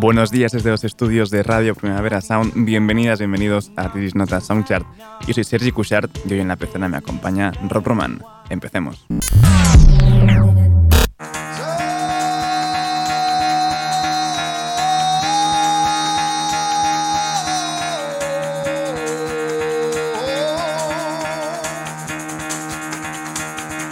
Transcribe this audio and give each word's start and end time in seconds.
Buenos 0.00 0.30
días 0.30 0.52
desde 0.52 0.70
los 0.70 0.84
estudios 0.84 1.28
de 1.28 1.42
Radio 1.42 1.74
Primavera 1.74 2.20
Sound. 2.20 2.52
Bienvenidas, 2.54 3.18
bienvenidos 3.18 3.72
a 3.74 3.92
Tiris 3.92 4.14
Nota 4.14 4.40
Soundchart. 4.40 4.86
Yo 5.26 5.34
soy 5.34 5.42
Sergi 5.42 5.72
Cushart 5.72 6.24
y 6.24 6.34
hoy 6.34 6.38
en 6.38 6.46
la 6.46 6.54
pecera 6.54 6.88
me 6.88 6.98
acompaña 6.98 7.50
Rob 7.68 7.84
Roman. 7.84 8.22
Empecemos. 8.48 9.04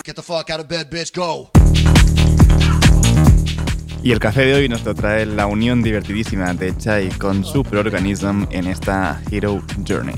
Get 0.04 0.14
the 0.14 0.22
fuck 0.22 0.50
out 0.50 0.60
of 0.60 0.68
bed, 0.68 0.88
bitch, 0.88 1.12
go. 1.12 1.50
Y 4.06 4.12
el 4.12 4.20
café 4.20 4.42
de 4.42 4.54
hoy 4.54 4.68
nos 4.68 4.84
lo 4.84 4.94
trae 4.94 5.26
la 5.26 5.48
unión 5.48 5.82
divertidísima 5.82 6.54
de 6.54 6.76
Chai 6.76 7.08
con 7.08 7.44
Superorganism 7.44 8.44
en 8.52 8.68
esta 8.68 9.20
Hero 9.32 9.60
Journey. 9.84 10.14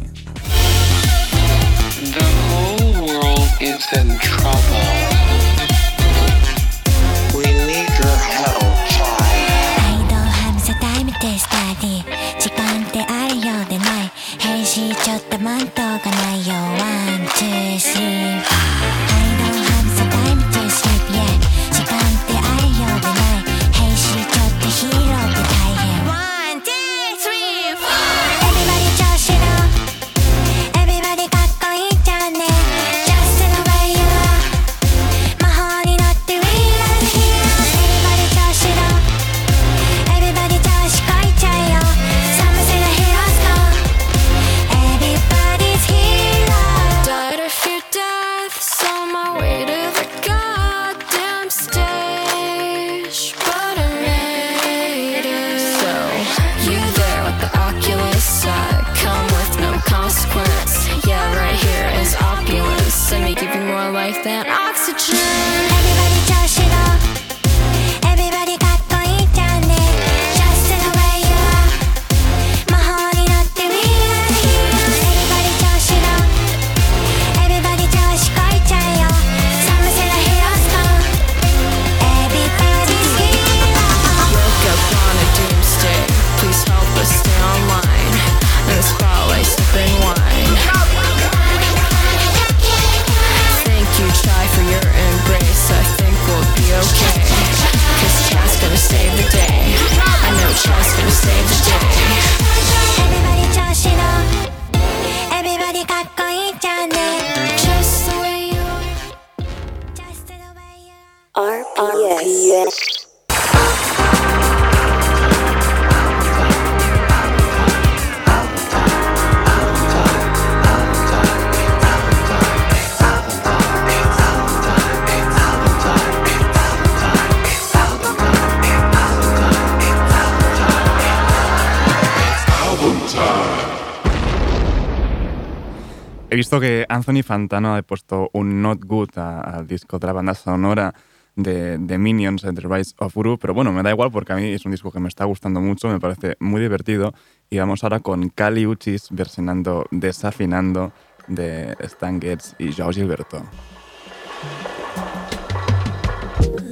Anthony 136.98 137.22
Fantano 137.22 137.76
ha 137.76 137.82
puesto 137.82 138.28
un 138.32 138.60
not 138.60 138.84
good 138.84 139.16
al 139.16 139.68
disco 139.68 140.00
de 140.00 140.06
la 140.08 140.12
banda 140.12 140.34
sonora 140.34 140.92
de, 141.36 141.78
de 141.78 141.96
Minions, 141.96 142.42
The 142.42 142.50
Rise 142.50 142.96
of 142.98 143.14
Guru, 143.14 143.38
pero 143.38 143.54
bueno, 143.54 143.72
me 143.72 143.84
da 143.84 143.90
igual 143.90 144.10
porque 144.10 144.32
a 144.32 144.36
mí 144.36 144.46
es 144.46 144.64
un 144.64 144.72
disco 144.72 144.90
que 144.90 144.98
me 144.98 145.06
está 145.06 145.24
gustando 145.24 145.60
mucho, 145.60 145.86
me 145.88 146.00
parece 146.00 146.36
muy 146.40 146.60
divertido. 146.60 147.14
Y 147.50 147.58
vamos 147.58 147.84
ahora 147.84 148.00
con 148.00 148.30
Cali 148.30 148.66
Uchis 148.66 149.06
versionando 149.10 149.86
Desafinando 149.92 150.90
de 151.28 151.76
Stan 151.78 152.20
Getz 152.20 152.56
y 152.58 152.72
Joao 152.72 152.90
Gilberto. 152.90 153.44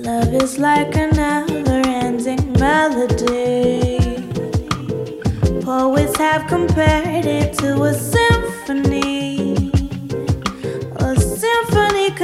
Love 0.03 0.43
is 0.43 0.59
like 0.59 0.97
a 0.97 1.07
never 1.13 1.87
ending 1.87 2.53
melody. 2.59 4.29
Poets 5.65 6.19
have 6.19 6.49
compared 6.49 7.27
it 7.27 7.57
to 7.59 7.85
a 7.85 7.95
symphony. 7.95 9.36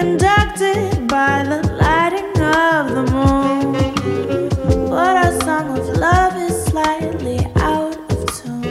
Conducted 0.03 1.07
by 1.07 1.45
the 1.45 1.63
lighting 1.81 2.35
of 2.43 2.91
the 2.91 3.05
moon. 3.13 3.73
But 4.91 5.17
our 5.17 5.33
song 5.43 5.79
of 5.79 5.87
love 5.97 6.35
is 6.39 6.65
slightly 6.65 7.39
out 7.55 7.97
of 8.11 8.19
tune. 8.35 8.65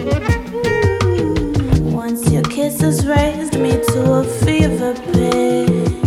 Once 1.93 2.29
your 2.29 2.43
kisses 2.43 3.07
raised 3.07 3.57
me 3.57 3.71
to 3.93 4.13
a 4.15 4.23
fever 4.25 4.93
pitch. 5.13 6.03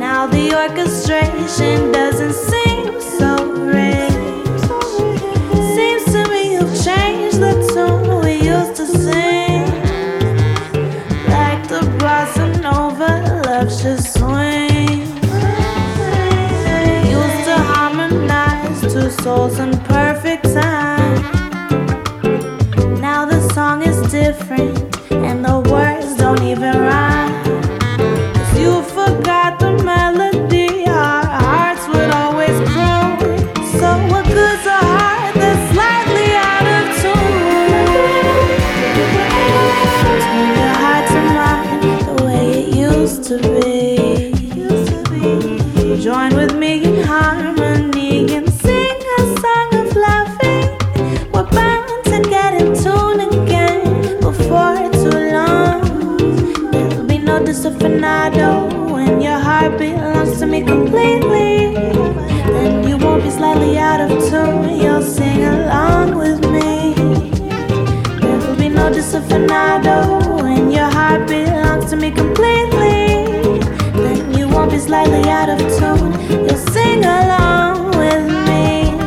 Now 0.00 0.26
the 0.26 0.46
orchestration 0.60 1.92
doesn't 1.92 2.32
seem 2.32 2.61
In 19.32 19.78
perfect 19.84 20.44
time. 20.44 21.41
Disafinado 58.02 58.90
when 58.90 59.20
your 59.20 59.38
heart 59.38 59.78
belongs 59.78 60.38
to 60.40 60.46
me 60.46 60.62
completely. 60.62 61.72
Then 61.74 62.88
you 62.88 62.96
won't 62.98 63.22
be 63.22 63.30
slightly 63.30 63.78
out 63.78 64.00
of 64.00 64.10
tune. 64.28 64.76
You'll 64.76 65.02
sing 65.02 65.44
along 65.44 66.16
with 66.16 66.40
me. 66.50 66.94
There 68.20 68.38
will 68.38 68.56
be 68.56 68.68
no 68.68 68.90
disafinado 68.90 70.42
when 70.42 70.70
your 70.70 70.90
heart 70.90 71.28
belongs 71.28 71.90
to 71.90 71.96
me 71.96 72.10
completely. 72.10 73.24
Then 73.94 74.36
you 74.36 74.48
won't 74.48 74.72
be 74.72 74.78
slightly 74.78 75.28
out 75.28 75.48
of 75.48 75.58
tune. 75.78 76.12
You'll 76.28 76.66
sing 76.72 77.04
along 77.04 77.90
with 78.00 78.26
me. 78.48 78.98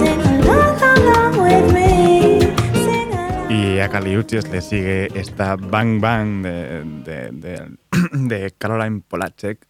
Sing 0.00 0.20
along, 0.20 0.82
along 0.82 1.42
with 1.42 1.72
me. 1.72 2.40
Sing 2.84 3.12
along. 3.12 3.50
Y 3.50 3.78
a 3.80 3.88
Caliuches 3.88 4.48
le 4.50 4.60
sigue 4.60 5.08
esta 5.14 5.56
Bang 5.56 6.00
Bang 6.00 6.42
de, 6.42 6.82
de, 7.04 7.30
de, 7.32 7.78
de 8.28 8.50
Caroline 8.58 9.00
Polacek. 9.00 9.66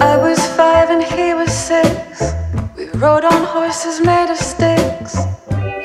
I 0.00 0.16
was 0.20 0.40
five 0.56 0.90
and 0.90 1.02
he 1.02 1.34
was 1.34 1.52
six. 1.52 2.34
We 2.76 2.88
rode 2.98 3.24
on 3.24 3.44
horses 3.44 4.00
made 4.00 4.30
of 4.30 4.38
sticks. 4.38 5.16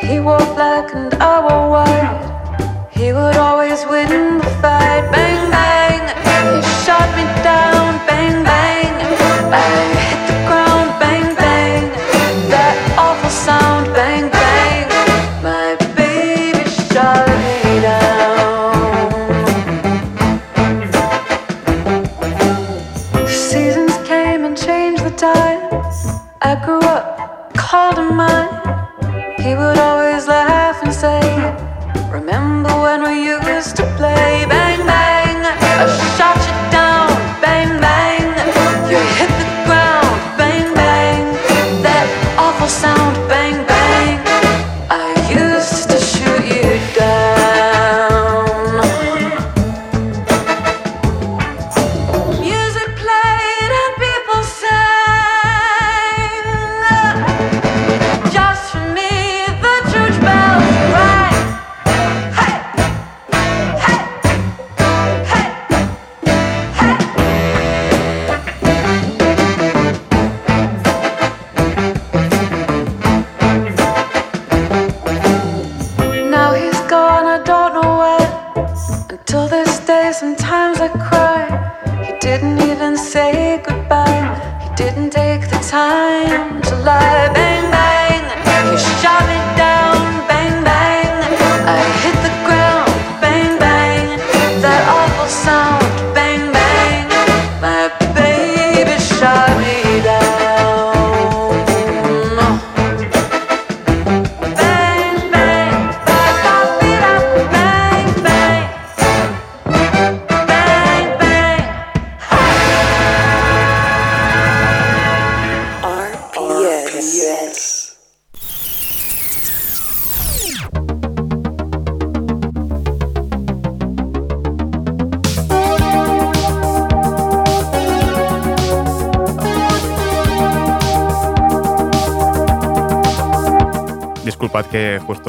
He 0.01 0.19
wore 0.19 0.39
black 0.55 0.93
and 0.95 1.13
I 1.15 1.39
wore 1.45 1.69
white. 1.69 2.89
He 2.91 3.13
would 3.13 3.37
always 3.37 3.85
win 3.85 4.41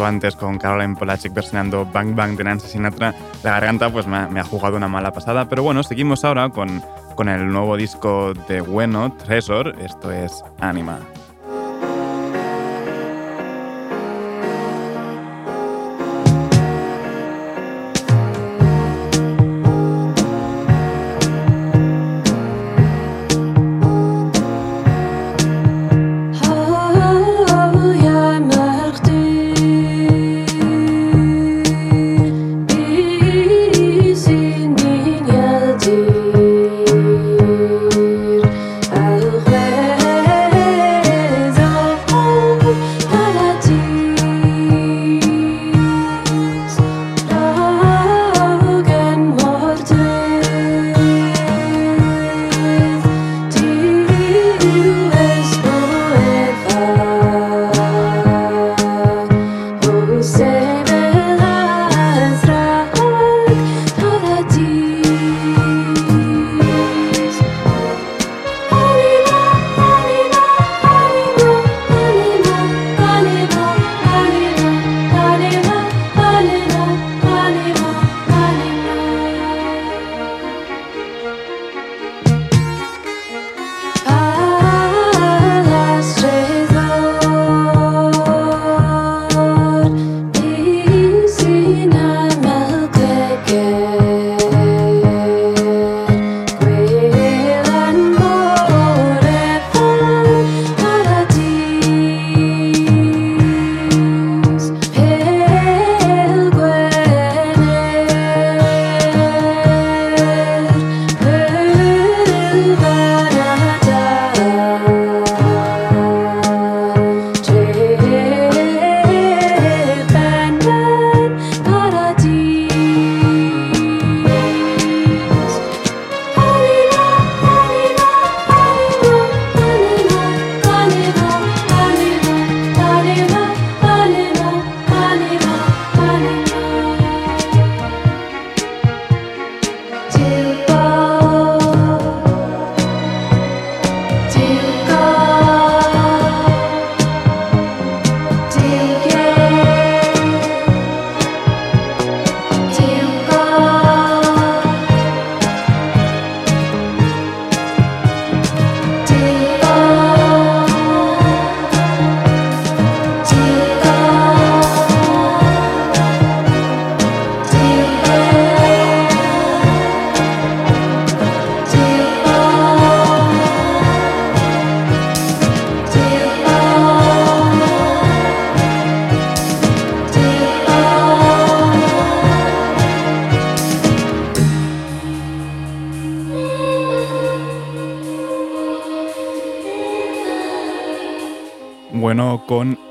antes 0.04 0.36
con 0.36 0.58
Caroline 0.58 0.96
Polachek 0.96 1.32
versionando 1.32 1.86
Bang 1.86 2.14
Bang 2.14 2.36
de 2.36 2.44
Nancy 2.44 2.68
Sinatra, 2.68 3.14
la 3.42 3.52
garganta 3.52 3.90
pues 3.90 4.06
me 4.06 4.40
ha, 4.40 4.44
jugado 4.44 4.76
una 4.76 4.88
mala 4.88 5.12
pasada. 5.12 5.48
Pero 5.48 5.62
bueno, 5.62 5.82
seguimos 5.82 6.24
ahora 6.24 6.48
con, 6.50 6.82
con 7.14 7.28
el 7.28 7.48
nuevo 7.48 7.76
disco 7.76 8.32
de 8.48 8.60
Bueno, 8.60 9.12
Tresor, 9.12 9.76
esto 9.80 10.10
es 10.10 10.42
Anima. 10.60 10.98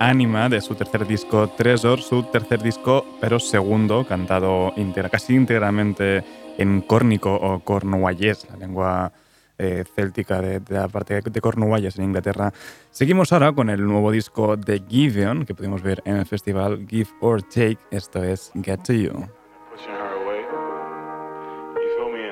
Anima 0.09 0.49
de 0.49 0.59
su 0.59 0.73
tercer 0.73 1.05
disco 1.05 1.49
Treasure, 1.49 2.01
su 2.01 2.23
tercer 2.23 2.63
disco 2.63 3.05
pero 3.21 3.39
segundo, 3.39 4.07
cantado 4.07 4.73
casi 5.11 5.35
íntegramente 5.35 6.23
en 6.57 6.81
córnico 6.81 7.35
o 7.35 7.59
cornuallés, 7.59 8.47
la 8.49 8.57
lengua 8.57 9.11
eh, 9.59 9.83
céltica 9.95 10.41
de, 10.41 10.61
de 10.61 10.75
la 10.79 10.87
parte 10.87 11.21
de 11.21 11.41
Cornualles 11.41 11.99
en 11.99 12.05
Inglaterra. 12.05 12.51
Seguimos 12.89 13.31
ahora 13.31 13.51
con 13.51 13.69
el 13.69 13.85
nuevo 13.85 14.09
disco 14.11 14.57
de 14.57 14.81
Gideon 14.89 15.45
que 15.45 15.53
pudimos 15.53 15.83
ver 15.83 16.01
en 16.05 16.15
el 16.15 16.25
festival 16.25 16.87
Give 16.89 17.11
or 17.21 17.43
Take, 17.43 17.77
esto 17.91 18.23
es 18.23 18.51
Get 18.63 18.81
to 18.85 18.93
You. 18.93 19.27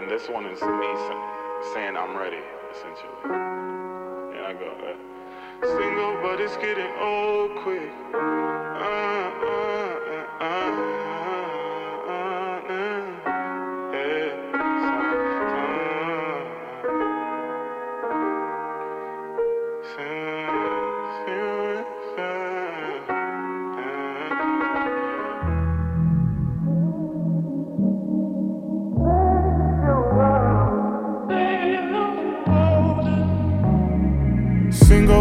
this 0.09 0.29
one 0.29 0.47
is 0.47 0.59
me 0.63 0.91
sa- 1.05 1.73
saying 1.75 1.95
I'm 1.95 2.17
ready, 2.17 2.41
essentially. 2.73 3.37
I 4.49 5.06
single, 5.61 6.19
but 6.21 6.39
it's 6.39 6.55
getting 6.57 6.91
old 6.99 7.55
quick. 7.57 7.91
Uh, 8.13 8.17
uh, 8.17 9.99
uh, 10.13 10.43
uh, 10.43 10.86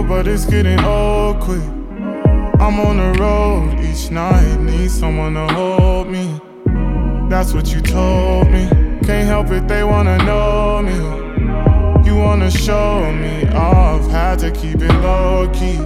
but 0.09 0.29
it's 0.29 0.45
getting 0.45 0.79
old 0.81 1.41
quick. 1.41 1.63
I'm 2.61 2.81
on 2.81 2.97
the 2.99 3.19
road 3.21 3.79
each 3.81 4.11
night, 4.11 4.57
need 4.61 4.91
someone 4.91 5.35
to 5.35 5.47
hold 5.53 6.09
me. 6.09 6.41
That's 7.29 7.53
what 7.53 7.73
you 7.75 7.81
told 7.81 8.51
me. 8.51 8.69
Can't 9.05 9.27
help 9.27 9.51
it, 9.51 9.67
they 9.69 9.85
wanna 9.85 10.19
know 10.19 10.83
me. 10.83 10.95
You 12.09 12.17
wanna 12.17 12.51
show 12.51 13.13
me 13.13 13.49
off, 13.49 14.09
had 14.11 14.39
to 14.41 14.51
keep 14.53 14.81
it 14.81 14.95
low 15.01 15.49
key. 15.53 15.77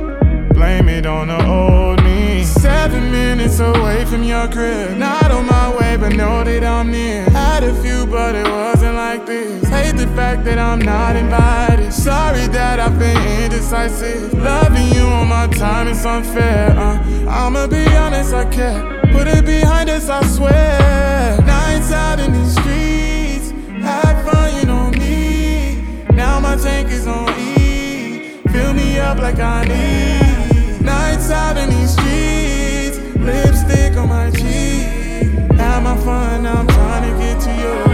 Blame 0.54 0.88
it 0.88 1.06
on 1.06 1.28
the 1.28 1.40
old 1.46 2.02
me. 2.04 2.44
Seven 2.44 3.10
minutes 3.10 3.58
away 3.58 4.04
from 4.04 4.22
your 4.22 4.46
crib, 4.48 4.98
not 4.98 5.30
on 5.30 5.46
my 5.46 5.74
way, 5.78 5.96
but 5.96 6.14
know 6.14 6.44
that 6.44 6.62
I'm 6.62 6.90
near. 6.90 7.24
Had 7.30 7.64
a 7.64 7.74
few, 7.82 8.06
but 8.06 8.34
it 8.34 8.46
wasn't 8.46 8.96
like 8.96 9.24
this. 9.24 9.68
Hate 9.68 9.96
the 9.96 10.06
fact 10.08 10.44
that 10.44 10.58
I'm 10.58 10.78
not 10.78 11.16
invited. 11.16 11.69
Sorry 11.90 12.46
that 12.48 12.78
I've 12.78 12.96
been 13.00 13.42
indecisive. 13.42 14.32
Loving 14.34 14.88
you 14.94 15.02
on 15.02 15.28
my 15.28 15.48
time 15.48 15.88
is 15.88 16.06
unfair. 16.06 16.70
Uh, 16.78 17.02
I'ma 17.28 17.66
be 17.66 17.84
honest, 17.96 18.32
I 18.32 18.44
care. 18.48 18.80
Put 19.12 19.26
it 19.26 19.44
behind 19.44 19.90
us, 19.90 20.08
I 20.08 20.24
swear. 20.26 21.36
Nights 21.44 21.90
out 21.90 22.20
in 22.20 22.32
these 22.32 22.52
streets, 22.52 23.50
have 23.82 24.24
fun, 24.24 24.56
you 24.56 24.66
know 24.66 24.90
me. 24.92 25.82
Now 26.12 26.38
my 26.38 26.54
tank 26.56 26.90
is 26.90 27.08
on 27.08 27.28
E. 27.38 28.38
Fill 28.52 28.72
me 28.72 29.00
up 29.00 29.18
like 29.18 29.40
I 29.40 29.64
need. 29.64 30.82
Nights 30.82 31.30
out 31.30 31.56
in 31.56 31.70
these 31.70 31.92
streets, 31.92 32.98
lipstick 33.18 33.96
on 33.96 34.08
my 34.08 34.30
cheek. 34.30 35.32
Have 35.58 35.82
my 35.82 35.96
fun, 36.04 36.46
I'm 36.46 36.68
trying 36.68 37.12
to 37.12 37.18
get 37.18 37.40
to 37.40 37.60
yours. 37.60 37.89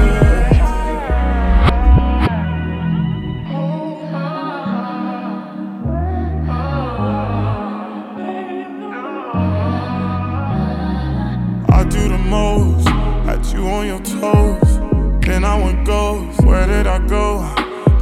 Toes. 14.20 14.78
Then 15.26 15.44
I 15.44 15.56
went 15.62 15.87
ghost. 15.87 16.40
Where 16.42 16.66
did 16.66 16.87
I 16.87 16.99
go? 17.06 17.40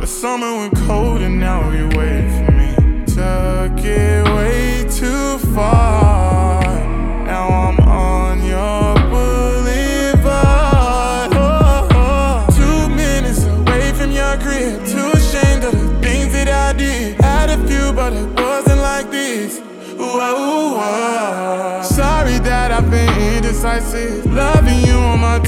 The 0.00 0.06
summer 0.06 0.52
went 0.58 0.76
cold 0.86 1.20
and 1.22 1.38
now 1.40 1.70
you 1.70 1.86
wait 1.98 2.28
for 2.36 2.52
me. 2.52 2.70
Took 3.06 3.84
it 3.84 4.24
way 4.34 4.63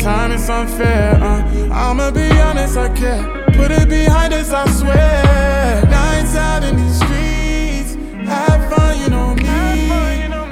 time 0.06 0.30
is 0.30 0.48
unfair. 0.48 1.18
Uh, 1.20 1.42
I'ma 1.72 2.12
be 2.12 2.30
honest, 2.46 2.76
I 2.76 2.88
care. 2.94 3.25
Put 3.58 3.72
it 3.72 3.88
behind 3.88 4.32
us, 4.32 4.52
I 4.52 4.64
swear. 4.70 5.82
Nights 5.90 6.36
out 6.36 6.62
in 6.62 6.76
these 6.76 6.98
streets, 7.02 7.94
have 8.30 8.62
fun, 8.70 9.00
you 9.00 9.08
know 9.08 9.34
me. 9.34 9.42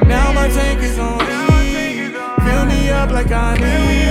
Now 0.08 0.32
my 0.32 0.48
tank 0.48 0.80
is 0.82 0.98
on 0.98 1.22
E. 1.22 2.10
Fill 2.44 2.64
me 2.66 2.90
up 2.90 3.10
like 3.12 3.30
I 3.30 3.54
need. 3.58 4.03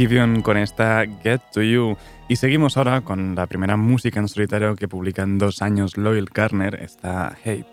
Con 0.00 0.56
esta 0.56 1.04
Get 1.22 1.42
to 1.52 1.60
You. 1.60 1.94
Y 2.26 2.36
seguimos 2.36 2.78
ahora 2.78 3.02
con 3.02 3.34
la 3.34 3.46
primera 3.46 3.76
música 3.76 4.18
en 4.18 4.28
solitario 4.28 4.74
que 4.74 4.88
publica 4.88 5.20
en 5.22 5.36
dos 5.36 5.60
años 5.60 5.98
Loyal 5.98 6.30
Carner, 6.30 6.76
esta 6.76 7.36
Hate. 7.44 7.66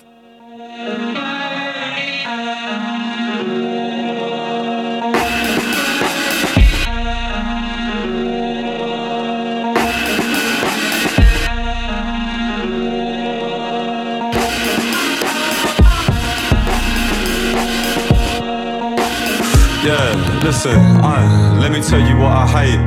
Yeah, 19.81 20.41
listen, 20.43 20.75
uh, 20.97 21.56
let 21.69 21.77
me 21.77 21.85
tell 21.85 21.99
you 21.99 22.15
what 22.15 22.31
I 22.31 22.47
hate. 22.47 22.79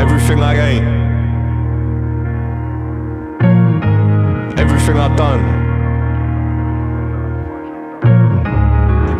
Everything 0.00 0.40
I 0.40 0.54
ain't. 0.54 0.86
Everything 4.58 4.96
I 4.96 5.14
done. 5.14 5.42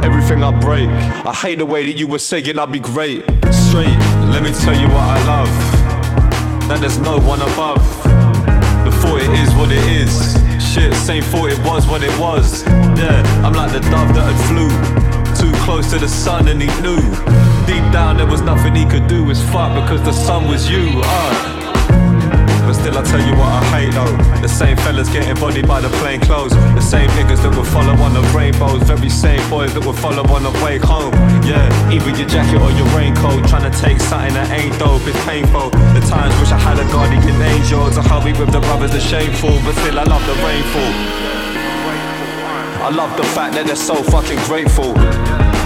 Everything 0.03 0.43
I 0.43 0.59
break. 0.63 0.89
I 0.89 1.35
hate 1.35 1.59
the 1.59 1.67
way 1.67 1.85
that 1.85 1.99
you 1.99 2.07
were 2.07 2.19
saying 2.19 2.59
I'd 2.59 2.73
be 2.73 2.81
great. 2.81 3.27
Straight, 3.53 3.99
let 4.33 4.43
me 4.43 4.51
tell 4.51 4.75
you 4.75 4.89
what 4.89 5.05
I 5.05 5.23
love. 5.27 5.49
That 6.69 6.81
there's 6.81 6.99
no 7.01 7.19
one 7.19 7.43
above. 7.43 7.85
The 8.87 8.93
thought 9.03 9.21
it 9.21 9.31
is 9.41 9.55
what 9.57 9.71
it 9.71 9.85
is. 10.01 10.39
Shit, 10.73 10.95
same 10.95 11.23
thought 11.25 11.53
it 11.53 11.59
was 11.67 11.87
what 11.87 12.03
it 12.03 12.19
was. 12.19 12.65
Yeah, 12.97 13.23
I'm 13.45 13.53
like 13.53 13.73
the 13.73 13.81
dove 13.81 14.15
that 14.15 14.33
had 14.33 14.49
flew 14.49 15.22
close 15.63 15.91
to 15.91 15.99
the 15.99 16.09
sun 16.09 16.49
and 16.49 16.61
he 16.61 16.69
knew. 16.83 17.01
Deep 17.67 17.87
down 17.93 18.17
there 18.17 18.27
was 18.27 18.43
nothing 18.43 18.75
he 18.75 18.85
could 18.85 19.07
do. 19.07 19.31
It's 19.31 19.43
fuck 19.55 19.73
because 19.75 20.03
the 20.03 20.13
sun 20.13 20.49
was 20.49 20.69
you. 20.69 21.01
Uh. 21.03 21.63
But 22.67 22.75
still, 22.75 22.99
I 22.99 23.03
tell 23.03 23.23
you 23.23 23.35
what 23.39 23.51
I 23.59 23.63
hate 23.75 23.93
though. 23.95 24.17
The 24.43 24.49
same 24.49 24.77
fellas 24.77 25.09
getting 25.09 25.35
bodied 25.37 25.69
by 25.69 25.81
the 25.81 25.89
plain 26.01 26.21
clothes. 26.21 26.53
The 26.75 26.81
same 26.81 27.09
niggas 27.11 27.43
that 27.43 27.55
will 27.55 27.65
follow 27.65 27.95
on 28.03 28.13
the 28.15 28.23
rainbows. 28.35 28.83
Very 28.83 29.09
same 29.09 29.43
boys 29.51 29.73
that 29.75 29.85
will 29.85 29.99
follow 30.05 30.25
on 30.35 30.43
the 30.43 30.55
way 30.65 30.79
home. 30.79 31.15
Yeah, 31.47 31.67
either 31.93 32.11
your 32.11 32.29
jacket 32.29 32.61
or 32.61 32.71
your 32.73 32.87
raincoat. 32.99 33.47
Trying 33.49 33.71
to 33.71 33.75
take 33.79 34.01
something 34.01 34.35
that 34.35 34.51
ain't 34.51 34.79
dope, 34.79 35.07
it's 35.07 35.19
painful. 35.25 35.71
The 35.95 36.03
times 36.11 36.35
wish 36.43 36.51
I 36.51 36.59
had 36.59 36.79
a 36.79 36.87
guardian 36.91 37.39
angel 37.41 37.91
to 37.91 38.03
help 38.03 38.25
me 38.25 38.33
with 38.33 38.51
the 38.51 38.61
brothers, 38.61 38.93
the 38.93 39.01
shameful. 39.01 39.55
But 39.63 39.75
still, 39.79 39.99
I 39.99 40.05
love 40.05 40.25
the 40.27 40.35
rainfall. 40.43 40.93
I 42.83 42.91
love 42.91 43.17
the 43.17 43.23
fact 43.23 43.55
that 43.55 43.67
they're 43.67 43.77
so 43.77 43.95
fucking 44.03 44.43
grateful. 44.51 44.95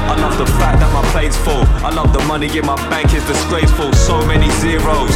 I 0.06 0.14
love 0.20 0.38
the 0.38 0.46
fact 0.58 0.80
that 0.80 0.92
my 0.92 1.02
plate's 1.10 1.36
full. 1.36 1.64
I 1.82 1.90
love 1.90 2.12
the 2.12 2.22
money 2.25 2.46
in 2.56 2.64
my 2.64 2.76
bank 2.88 3.12
is 3.14 3.26
disgraceful. 3.26 3.92
So 3.92 4.25
many 4.26 4.48
zeros. 4.62 5.14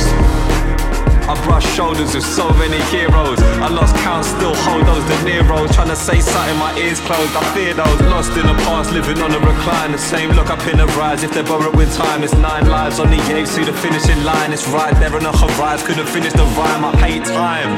I 1.30 1.38
brush 1.46 1.64
shoulders 1.76 2.12
with 2.12 2.26
so 2.26 2.50
many 2.58 2.82
heroes. 2.90 3.38
I 3.62 3.68
lost 3.68 3.94
count, 4.02 4.24
still 4.24 4.54
hold 4.66 4.82
those 4.82 5.04
De 5.06 5.14
Niro's. 5.22 5.70
Trying 5.76 5.94
to 5.94 5.94
say 5.94 6.18
something, 6.18 6.58
my 6.58 6.74
ears 6.76 6.98
closed. 7.06 7.30
I 7.36 7.42
fear 7.54 7.72
those 7.72 8.00
lost 8.10 8.34
in 8.34 8.46
the 8.50 8.54
past, 8.66 8.90
living 8.90 9.22
on 9.22 9.30
a 9.30 9.38
recline. 9.38 9.92
The 9.92 9.98
same 9.98 10.30
look 10.32 10.50
up 10.50 10.66
in 10.66 10.78
the 10.78 10.86
rise. 10.98 11.22
If 11.22 11.30
they're 11.32 11.44
borrowing 11.44 11.90
time, 11.90 12.24
it's 12.24 12.34
nine 12.34 12.66
lives 12.66 12.98
on 12.98 13.10
the 13.10 13.20
edge 13.30 13.46
to 13.54 13.64
the 13.64 13.72
finishing 13.78 14.24
line. 14.24 14.52
It's 14.52 14.66
right 14.68 14.94
there 14.98 15.14
on 15.14 15.22
the 15.22 15.30
horizon. 15.30 15.86
Couldn't 15.86 16.08
finish 16.08 16.32
the 16.32 16.44
rhyme. 16.58 16.84
I 16.84 16.96
hate 16.98 17.24
time. 17.24 17.70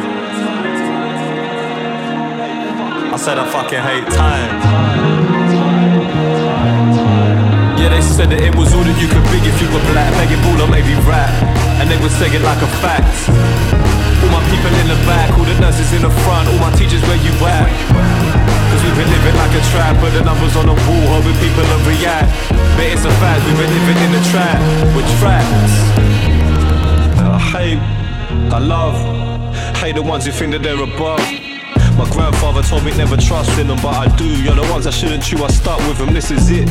I 3.12 3.16
said 3.18 3.36
I 3.38 3.44
fucking 3.52 3.82
hate 3.84 4.08
time. 4.16 5.61
Yeah, 7.82 7.90
they 7.90 7.98
said 7.98 8.30
that 8.30 8.38
it 8.38 8.54
was 8.54 8.70
all 8.78 8.86
that 8.86 8.94
you 9.02 9.10
could 9.10 9.26
be 9.34 9.42
if 9.42 9.58
you 9.58 9.66
were 9.74 9.82
black. 9.90 10.14
Begging 10.14 10.38
ball 10.46 10.54
or 10.62 10.70
maybe 10.70 10.94
rap. 11.02 11.26
And 11.82 11.90
they 11.90 11.98
would 11.98 12.14
say 12.14 12.30
it 12.30 12.38
like 12.38 12.62
a 12.62 12.70
fact. 12.78 13.10
All 14.22 14.30
my 14.30 14.38
people 14.54 14.70
in 14.70 14.86
the 14.86 14.94
back, 15.02 15.34
all 15.34 15.42
the 15.42 15.58
nurses 15.58 15.90
in 15.90 16.06
the 16.06 16.14
front, 16.22 16.46
all 16.46 16.62
my 16.62 16.70
teachers 16.78 17.02
where 17.10 17.18
you 17.18 17.34
at. 17.42 17.66
Cause 18.70 18.82
we've 18.86 18.94
been 18.94 19.10
living 19.10 19.34
like 19.34 19.50
a 19.58 19.62
trap, 19.74 19.98
but 19.98 20.14
the 20.14 20.22
numbers 20.22 20.54
on 20.54 20.70
the 20.70 20.78
wall, 20.78 21.06
hoping 21.10 21.34
people 21.42 21.66
will 21.66 21.82
react. 21.90 22.30
But 22.78 22.86
it's 22.86 23.02
a 23.02 23.10
fact, 23.18 23.42
we've 23.50 23.58
been 23.58 23.74
living 23.74 23.98
in 23.98 24.10
a 24.14 24.22
trap, 24.30 24.62
with 24.94 25.08
traps. 25.18 25.74
I 27.18 27.42
hate, 27.50 27.82
I 28.54 28.62
love, 28.62 28.94
hate 29.82 29.98
the 29.98 30.06
ones 30.06 30.22
who 30.22 30.30
think 30.30 30.54
that 30.54 30.62
they're 30.62 30.78
above. 30.78 31.18
My 31.96 32.08
grandfather 32.10 32.62
told 32.62 32.84
me 32.84 32.96
never 32.96 33.16
trust 33.16 33.58
in 33.58 33.68
them, 33.68 33.78
but 33.82 33.94
I 33.94 34.14
do. 34.16 34.42
You're 34.42 34.54
the 34.54 34.66
ones 34.72 34.86
I 34.86 34.90
shouldn't 34.90 35.22
chew, 35.22 35.42
I 35.44 35.48
start 35.48 35.80
with 35.88 35.98
them, 35.98 36.12
this 36.14 36.30
is 36.30 36.50
it. 36.50 36.68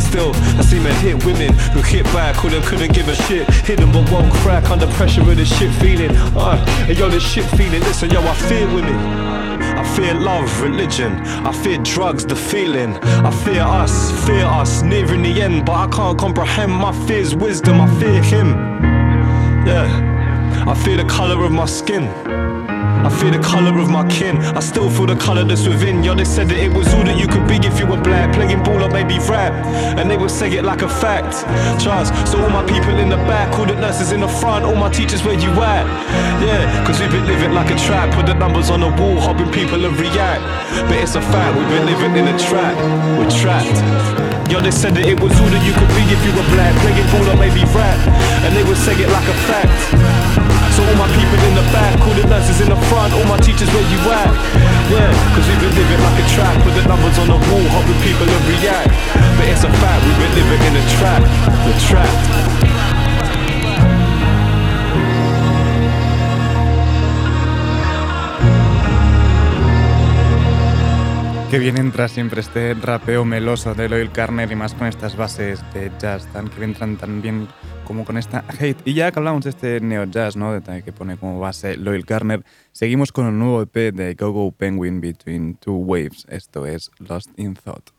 Still, 0.00 0.32
I 0.34 0.62
see 0.62 0.80
men 0.80 0.94
hit 1.00 1.24
women 1.24 1.52
who 1.74 1.80
hit 1.82 2.04
back, 2.06 2.36
who 2.36 2.48
them 2.50 2.62
couldn't 2.62 2.92
give 2.92 3.08
a 3.08 3.14
shit. 3.14 3.48
Hit 3.66 3.78
them 3.78 3.92
but 3.92 4.10
won't 4.10 4.32
crack 4.34 4.70
under 4.70 4.86
pressure 4.88 5.20
of 5.20 5.36
this 5.36 5.56
shit 5.58 5.72
feeling. 5.74 6.10
Uh, 6.36 6.64
and 6.88 6.98
yo, 6.98 7.08
this 7.08 7.22
shit 7.22 7.44
feeling, 7.56 7.80
listen, 7.80 8.10
yo, 8.10 8.20
I 8.22 8.34
fear 8.34 8.66
women. 8.74 8.94
I 8.94 9.84
fear 9.96 10.14
love, 10.14 10.60
religion. 10.60 11.12
I 11.46 11.52
fear 11.52 11.78
drugs, 11.78 12.24
the 12.24 12.36
feeling. 12.36 12.96
I 12.96 13.30
fear 13.44 13.62
us, 13.62 14.12
fear 14.26 14.44
us, 14.44 14.82
nearing 14.82 15.22
the 15.22 15.42
end, 15.42 15.66
but 15.66 15.72
I 15.72 15.86
can't 15.88 16.18
comprehend 16.18 16.72
my 16.72 16.92
fear's 17.06 17.34
wisdom. 17.34 17.80
I 17.80 17.88
fear 18.00 18.22
him. 18.22 18.48
Yeah, 19.66 20.64
I 20.66 20.74
fear 20.84 20.96
the 20.96 21.04
color 21.04 21.44
of 21.44 21.52
my 21.52 21.66
skin. 21.66 22.10
I 23.02 23.10
fear 23.10 23.32
the 23.32 23.42
colour 23.42 23.76
of 23.78 23.90
my 23.90 24.06
kin. 24.08 24.36
I 24.54 24.60
still 24.60 24.88
feel 24.88 25.06
the 25.06 25.16
colour 25.16 25.44
that's 25.44 25.66
within. 25.66 26.04
Yo, 26.04 26.14
they 26.14 26.24
said 26.24 26.48
that 26.48 26.58
it 26.58 26.72
was 26.72 26.86
all 26.94 27.02
that 27.02 27.18
you 27.18 27.26
could 27.26 27.46
be 27.48 27.56
if 27.66 27.78
you 27.80 27.86
were 27.86 28.00
black. 28.00 28.32
Playing 28.32 28.62
ball 28.62 28.82
or 28.82 28.90
maybe 28.90 29.18
rap. 29.26 29.52
And 29.98 30.08
they 30.08 30.16
would 30.16 30.30
say 30.30 30.50
it 30.52 30.64
like 30.64 30.82
a 30.82 30.88
fact. 30.88 31.42
Trust. 31.82 32.14
So 32.30 32.38
all 32.38 32.50
my 32.50 32.62
people 32.62 32.94
in 32.98 33.08
the 33.08 33.18
back, 33.26 33.58
all 33.58 33.66
the 33.66 33.74
nurses 33.74 34.12
in 34.12 34.20
the 34.20 34.28
front, 34.28 34.64
all 34.64 34.76
my 34.76 34.88
teachers 34.88 35.24
where 35.24 35.34
you 35.34 35.50
at? 35.58 35.82
Yeah, 36.38 36.86
cause 36.86 37.00
we've 37.00 37.10
been 37.10 37.26
living 37.26 37.52
like 37.52 37.70
a 37.70 37.78
trap. 37.78 38.14
Put 38.14 38.26
the 38.26 38.34
numbers 38.34 38.70
on 38.70 38.80
the 38.80 38.90
wall, 38.94 39.18
hoping 39.18 39.50
people 39.50 39.78
will 39.78 39.96
react. 39.98 40.42
But 40.86 41.02
it's 41.02 41.16
a 41.16 41.22
fact, 41.22 41.58
we've 41.58 41.68
been 41.68 41.86
living 41.86 42.14
in 42.14 42.30
a 42.30 42.38
trap. 42.38 42.78
We're 43.18 43.30
trapped. 43.30 43.76
Yo, 44.50 44.60
they 44.60 44.70
said 44.70 44.94
that 44.94 45.06
it 45.06 45.18
was 45.18 45.32
all 45.40 45.50
that 45.50 45.62
you 45.66 45.72
could 45.74 45.90
be 45.96 46.04
if 46.06 46.20
you 46.22 46.32
were 46.38 46.46
black. 46.54 46.70
Playing 46.86 47.08
ball 47.10 47.34
or 47.34 47.38
maybe 47.40 47.66
rap. 47.74 47.98
And 48.46 48.54
they 48.54 48.62
would 48.62 48.76
say 48.76 48.94
it 48.94 49.10
like 49.10 49.26
a 49.26 49.36
fact. 49.50 50.41
All 50.88 50.96
my 50.98 51.08
people 51.14 51.40
in 51.48 51.54
the 51.54 51.66
back, 51.70 51.94
all 52.02 52.14
the 52.14 52.26
nurses 52.26 52.60
in 52.60 52.68
the 52.68 52.80
front, 52.90 53.14
all 53.14 53.24
my 53.24 53.38
teachers 53.38 53.70
where 53.72 53.86
you 53.92 54.00
at? 54.10 54.32
Yeah, 54.90 55.10
cause 55.34 55.46
we've 55.48 55.62
been 55.62 55.74
living 55.78 56.00
like 56.02 56.18
a 56.18 56.26
trap, 56.34 56.54
put 56.64 56.74
the 56.74 56.84
numbers 56.86 57.16
on 57.22 57.28
the 57.28 57.38
wall, 57.48 57.66
hoping 57.76 57.98
people 58.02 58.26
react. 58.50 58.90
But 59.38 59.46
it's 59.48 59.64
a 59.64 59.70
fact, 59.80 60.00
we've 60.04 60.18
been 60.18 60.34
living 60.40 60.62
in 60.68 60.74
a 60.76 60.84
trap. 60.98 61.22
Que 71.52 71.58
bien 71.58 71.76
entra 71.76 72.08
siempre 72.08 72.40
este 72.40 72.72
rapeo 72.72 73.26
meloso 73.26 73.74
de 73.74 73.86
Loyal 73.86 74.10
Carner 74.10 74.50
y 74.50 74.56
más 74.56 74.72
con 74.72 74.86
estas 74.86 75.16
bases 75.16 75.62
de 75.74 75.92
jazz 76.00 76.26
tan 76.32 76.48
que 76.48 76.64
entran 76.64 76.96
tan 76.96 77.20
bien 77.20 77.46
como 77.86 78.04
con 78.04 78.18
esta 78.18 78.44
hate. 78.58 78.80
Y 78.84 78.94
ya 78.94 79.10
que 79.10 79.18
hablamos 79.18 79.44
de 79.44 79.50
este 79.50 79.80
neo 79.80 80.04
jazz, 80.04 80.36
¿no? 80.36 80.60
Que 80.62 80.92
pone 80.92 81.16
como 81.16 81.40
base 81.40 81.76
Loyal 81.76 82.04
Carner, 82.04 82.44
seguimos 82.72 83.12
con 83.12 83.26
el 83.26 83.38
nuevo 83.38 83.62
EP 83.62 83.94
de 83.94 84.14
Go 84.14 84.32
Go 84.32 84.50
Penguin 84.52 85.00
Between 85.00 85.56
Two 85.56 85.76
Waves. 85.76 86.26
Esto 86.28 86.66
es 86.66 86.90
Lost 86.98 87.30
in 87.36 87.54
Thought. 87.54 87.90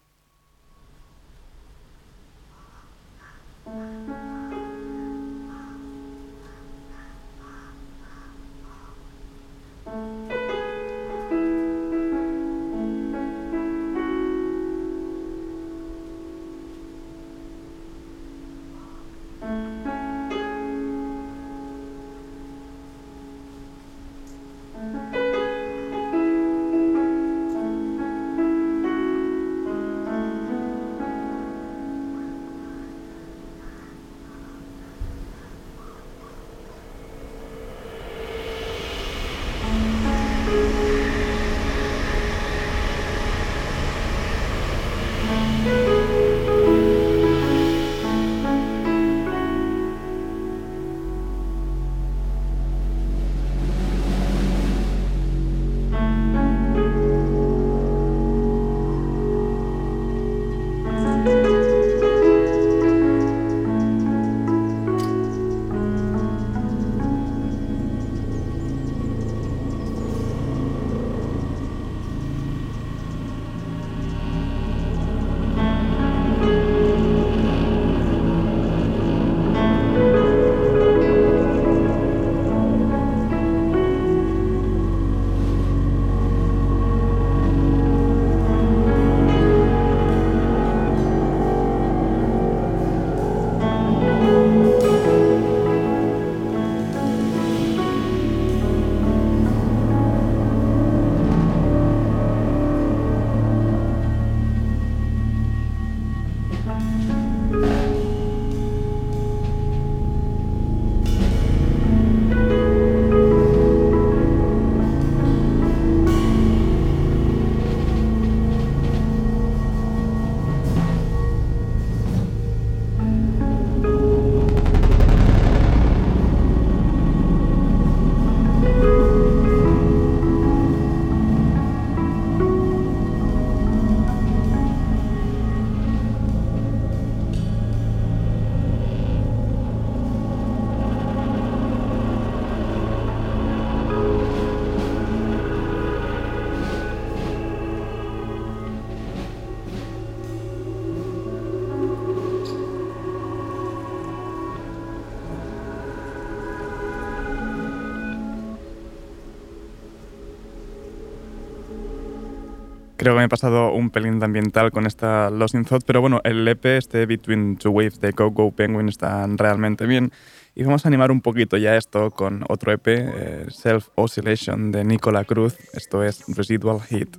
Creo 163.04 163.16
que 163.16 163.20
me 163.20 163.26
he 163.26 163.30
pasado 163.30 163.74
un 163.74 163.90
pelín 163.90 164.20
de 164.20 164.26
ambiental 164.28 164.72
con 164.72 164.88
esta 164.88 165.30
Lost 165.30 165.56
in 165.56 165.66
Thought, 165.66 165.84
pero 165.86 166.00
bueno, 166.00 166.22
el 166.24 166.48
EP, 166.48 166.64
este 166.68 167.06
Between 167.06 167.58
Two 167.58 167.72
Waves 167.72 168.00
de 168.00 168.12
Go 168.12 168.52
Penguin, 168.52 168.88
está 168.88 169.28
realmente 169.28 169.86
bien. 169.86 170.14
Y 170.56 170.64
vamos 170.64 170.86
a 170.86 170.88
animar 170.88 171.12
un 171.12 171.20
poquito 171.20 171.58
ya 171.58 171.76
esto 171.76 172.12
con 172.12 172.46
otro 172.48 172.72
EP, 172.72 172.88
eh, 172.88 173.46
Self 173.50 173.90
Oscillation 173.96 174.72
de 174.72 174.86
Nicola 174.86 175.26
Cruz. 175.26 175.58
Esto 175.74 176.02
es 176.02 176.24
Residual 176.30 176.80
Heat. 176.80 177.10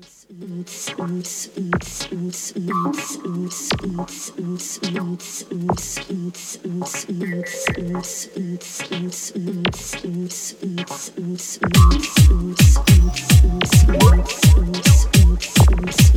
oops, 15.70 16.14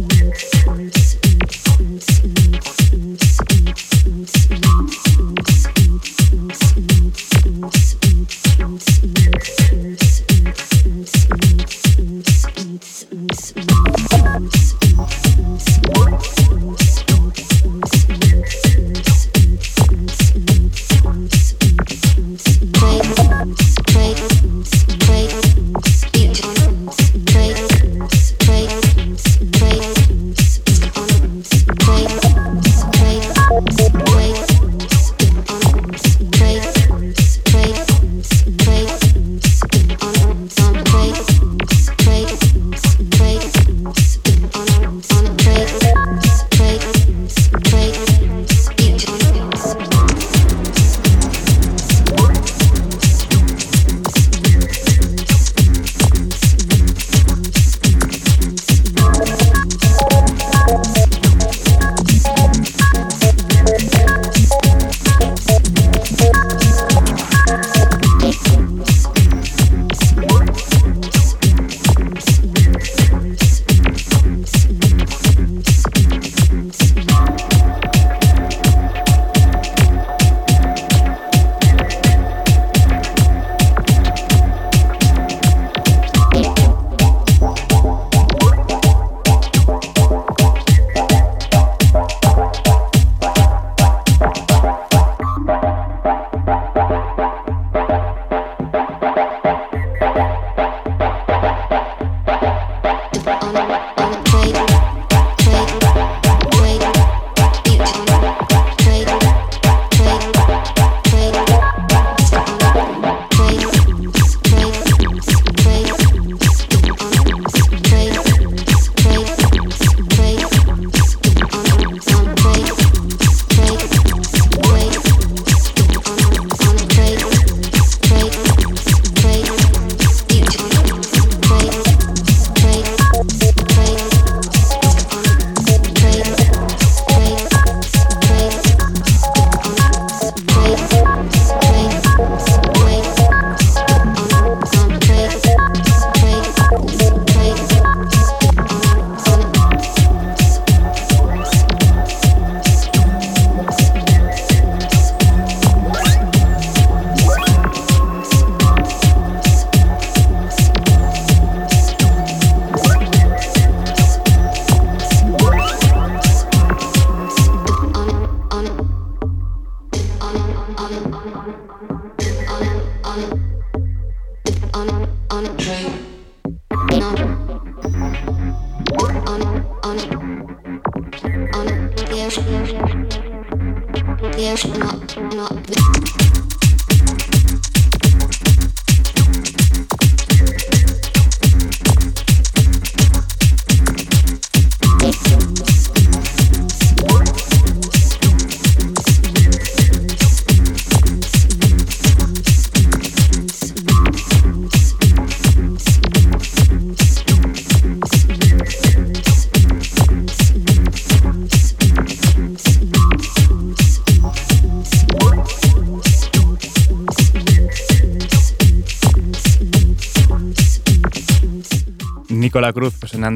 oops. 13.13 13.66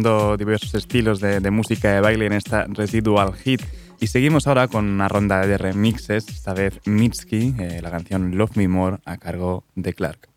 Diversos 0.02 0.74
estilos 0.74 1.20
de, 1.20 1.52
música 1.52 1.92
de 1.94 2.02
baile 2.02 2.26
en 2.26 2.34
esta 2.34 2.66
Residual 2.68 3.34
Hit. 3.34 3.62
Y 4.00 4.08
seguimos 4.08 4.48
ahora 4.48 4.68
con 4.68 4.86
una 4.86 5.08
ronda 5.08 5.46
de 5.46 5.58
remixes, 5.58 6.28
esta 6.28 6.54
vez 6.54 6.80
Mitski, 6.86 7.54
eh, 7.60 7.80
la 7.84 7.92
canción 7.92 8.36
Love 8.36 8.58
Me 8.58 8.68
More 8.68 8.98
a 9.06 9.18
cargo 9.18 9.64
de 9.76 9.94
Clark. 9.94 10.28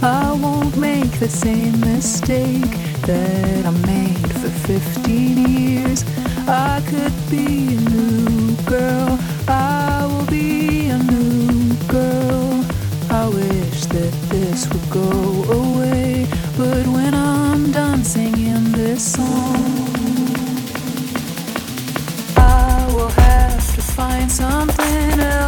I 0.00 0.30
won't 0.30 0.76
make 0.76 1.10
the 1.18 1.28
same 1.28 1.80
mistake 1.80 2.70
that 3.02 3.66
I 3.66 3.70
made 3.84 4.32
for 4.34 4.48
15 4.48 5.48
years. 5.48 6.04
I 6.46 6.80
could 6.86 7.12
be 7.28 7.74
a 7.74 7.80
new 7.90 8.54
girl. 8.64 9.18
That 13.98 14.12
this 14.28 14.68
would 14.70 14.90
go 14.90 15.10
away. 15.60 16.26
But 16.56 16.86
when 16.86 17.14
I'm 17.14 17.72
done 17.72 18.04
singing 18.04 18.70
this 18.72 19.14
song, 19.14 19.88
I 22.36 22.86
will 22.94 23.08
have 23.08 23.74
to 23.74 23.82
find 23.82 24.30
something 24.30 25.20
else. 25.20 25.47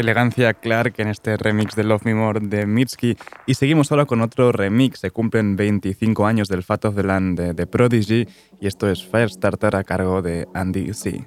Elegancia 0.00 0.54
Clark 0.54 0.94
en 0.98 1.08
este 1.08 1.36
remix 1.36 1.74
de 1.74 1.84
Love 1.84 2.04
Me 2.04 2.14
More 2.14 2.40
de 2.40 2.66
Mitski. 2.66 3.16
Y 3.46 3.54
seguimos 3.54 3.90
ahora 3.90 4.06
con 4.06 4.20
otro 4.20 4.52
remix. 4.52 5.00
Se 5.00 5.10
cumplen 5.10 5.56
25 5.56 6.26
años 6.26 6.48
del 6.48 6.62
Fat 6.62 6.84
of 6.86 6.96
the 6.96 7.02
Land 7.02 7.38
de, 7.38 7.54
de 7.54 7.66
Prodigy 7.66 8.26
y 8.60 8.66
esto 8.66 8.88
es 8.90 9.04
Firestarter 9.04 9.76
a 9.76 9.84
cargo 9.84 10.22
de 10.22 10.46
Andy 10.54 10.92
C. 10.92 11.24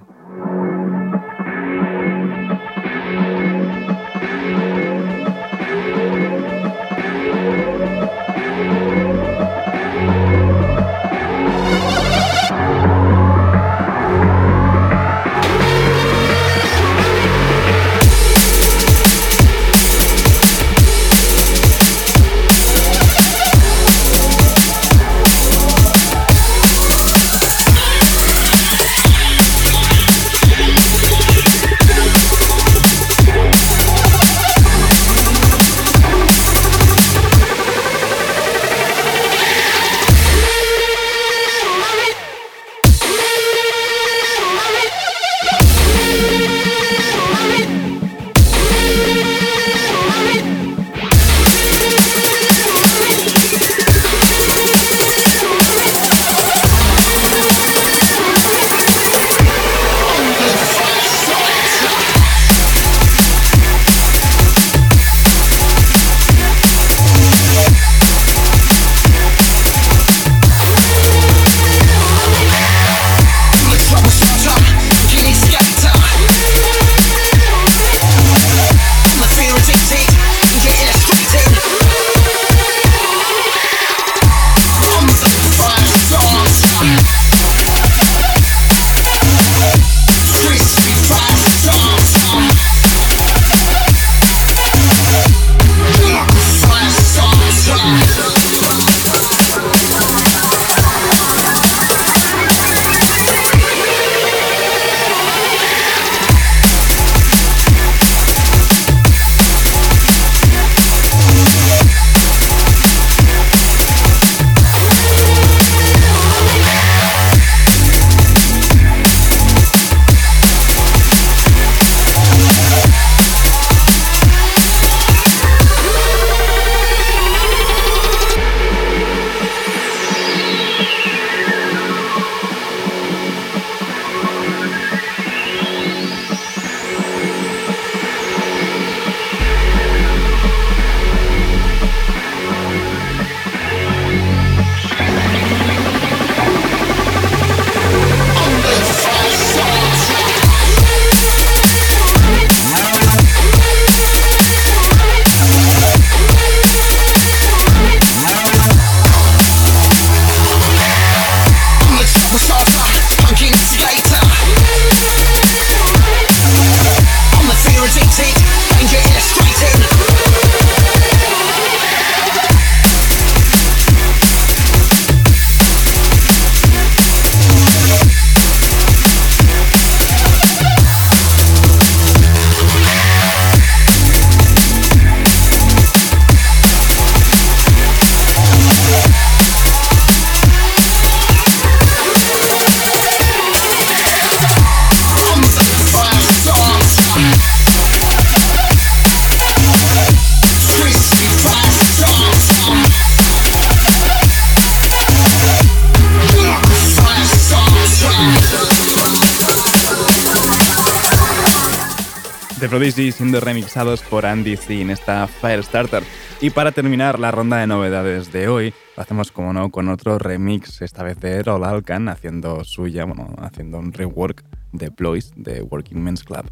Prodigy 212.90 213.12
siendo 213.12 213.40
remixados 213.40 214.02
por 214.02 214.25
Andy 214.25 214.58
C 214.58 214.81
en 214.81 214.90
esta 214.90 215.27
Firestarter. 215.27 216.02
Y 216.42 216.50
para 216.50 216.71
terminar 216.71 217.19
la 217.19 217.29
ronda 217.29 217.58
de 217.58 217.67
novedades 217.67 218.31
de 218.31 218.48
hoy, 218.48 218.73
lo 218.98 219.04
hacemos 219.04 219.31
como 219.31 219.54
no 219.54 219.69
con 219.69 219.90
otro 219.90 220.17
remix, 220.17 220.81
esta 220.81 221.04
vez 221.04 221.19
de 221.19 221.33
Errol 221.33 221.65
Alkan 221.65 222.10
haciendo 222.10 222.63
suya, 222.63 223.06
bueno, 223.06 223.27
haciendo 223.42 223.77
un 223.77 223.94
rework 223.94 224.44
de 224.71 224.90
Ploys 224.90 225.31
de 225.35 225.62
Working 225.62 226.02
Men's 226.02 226.23
Club. 226.23 226.50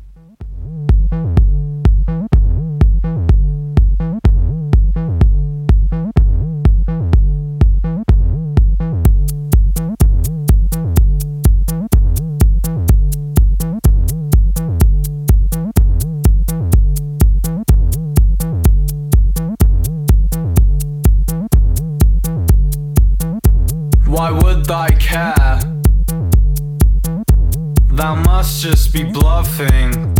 Be 28.97 29.03
bluffing. 29.03 30.15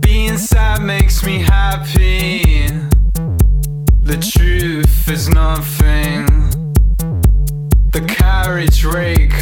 Being 0.00 0.36
sad 0.36 0.82
makes 0.82 1.24
me 1.24 1.38
happy. 1.38 2.66
The 4.02 4.18
truth 4.18 5.08
is 5.08 5.30
nothing. 5.30 6.26
The 7.92 8.04
carriage 8.06 8.84
rake 8.84 9.32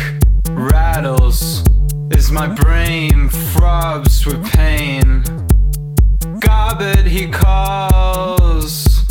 rattles 0.51 1.65
as 2.17 2.31
my 2.31 2.47
brain 2.47 3.29
throbs 3.29 4.25
with 4.25 4.45
pain. 4.53 5.25
Garbage 6.39 7.09
he 7.09 7.27
calls. 7.27 9.05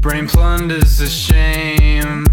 Brain 0.00 0.26
plunders 0.26 0.98
the 0.98 1.06
shame. 1.06 2.24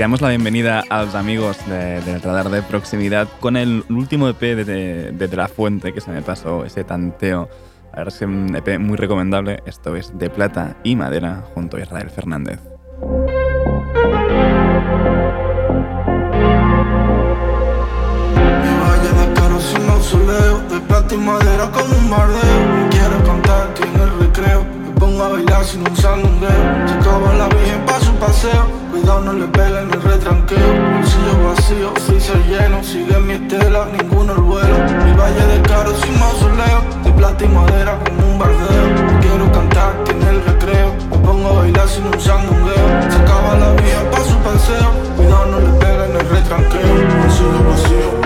Damos 0.00 0.20
la 0.22 0.30
bienvenida 0.30 0.82
a 0.88 1.04
los 1.04 1.14
amigos 1.14 1.58
de- 1.68 2.00
del 2.00 2.22
radar 2.22 2.48
de 2.50 2.62
proximidad 2.62 3.28
con 3.40 3.56
el 3.56 3.84
último 3.90 4.28
EP 4.28 4.40
de, 4.40 4.64
de, 4.64 5.12
de 5.12 5.28
De 5.28 5.36
La 5.36 5.46
Fuente 5.48 5.92
que 5.92 6.00
se 6.00 6.10
me 6.10 6.22
pasó, 6.22 6.64
ese 6.64 6.84
tanteo. 6.84 7.48
La 7.92 7.98
verdad 7.98 8.14
es 8.14 8.22
un 8.22 8.54
EP 8.56 8.78
muy 8.78 8.96
recomendable. 8.96 9.62
Esto 9.66 9.96
es 9.96 10.16
De 10.16 10.30
Plata 10.30 10.76
y 10.84 10.96
Madera 10.96 11.42
junto 11.54 11.76
a 11.76 11.80
Israel 11.80 12.08
Fernández. 12.10 12.60
De 20.10 20.74
De 20.74 20.80
plata 20.86 21.14
y 21.14 21.18
madera 21.18 21.70
como 21.70 21.94
un 21.96 22.10
bardeo 22.10 22.88
Quiero 22.90 23.22
cantar 23.24 23.68
en 23.82 24.00
el 24.00 24.18
recreo 24.18 24.64
Me 24.64 24.92
pongo 24.98 25.22
a 25.24 25.28
bailar 25.30 25.64
sin 25.64 25.80
un 25.88 25.96
sandungueo 25.96 26.86
Se 26.86 26.94
acaba 26.94 27.34
la 27.34 27.48
virgen 27.48 27.84
paseo. 28.20 28.64
Cuidado 28.90 29.20
no 29.22 29.32
le 29.32 29.46
peguen 29.46 29.90
el 29.90 30.02
retranqueo. 30.02 30.70
Bolsillo 30.94 31.34
vacío, 31.48 31.92
freezer 32.06 32.42
lleno. 32.46 32.84
Sigue 32.84 33.18
mi 33.18 33.32
estela, 33.32 33.86
ninguno 33.86 34.34
el 34.34 34.42
vuelo. 34.42 34.76
Mi 35.04 35.12
valle 35.14 35.44
de 35.52 35.62
caro 35.62 35.92
sin 35.96 36.18
mausoleo. 36.20 36.80
De 37.02 37.10
plata 37.12 37.44
y 37.44 37.48
madera 37.48 37.98
como 38.04 38.32
un 38.32 38.38
bardeo. 38.38 38.86
Quiero 39.20 39.50
cantar 39.50 39.92
en 40.10 40.22
el 40.28 40.44
recreo. 40.44 40.94
Me 41.10 41.18
pongo 41.18 41.48
a 41.48 41.52
bailar 41.60 41.88
sin 41.88 42.06
un 42.06 42.20
sandungueo. 42.20 42.86
Se 43.10 43.16
acaba 43.16 43.56
la 43.58 43.72
virgen 43.72 44.06
pa' 44.12 44.24
su 44.30 44.36
paseo. 44.48 44.88
Cuidado 45.16 45.46
no 45.46 45.60
le 45.60 45.72
peguen 45.80 46.12
el 46.20 46.28
retranqueo. 46.28 46.92
Bolsillo 47.20 47.60
vacío, 47.70 48.19